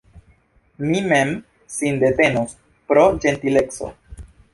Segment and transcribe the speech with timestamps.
[0.91, 1.33] Mi mem
[1.73, 2.55] sindetenos–
[2.93, 3.91] pro ĝentileco.